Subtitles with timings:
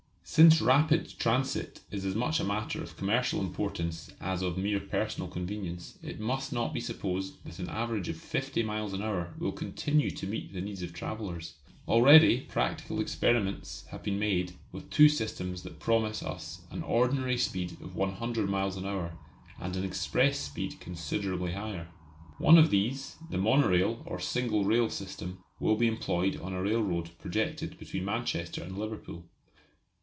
[0.23, 5.27] Since rapid transit is as much a matter of commercial importance as of mere personal
[5.27, 9.51] convenience it must not be supposed that an average of 50 miles an hour will
[9.51, 11.55] continue to meet the needs of travellers.
[11.85, 17.73] Already practical experiments have been made with two systems that promise us an ordinary speed
[17.81, 19.17] of 100 miles an hour
[19.59, 21.89] and an express speed considerably higher.
[22.37, 27.17] One of these, the monorail or single rail system, will be employed on a railroad
[27.19, 29.25] projected between Manchester and Liverpool.